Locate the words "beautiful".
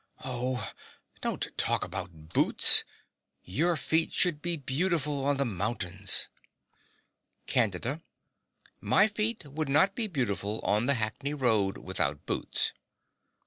4.57-5.23, 10.07-10.59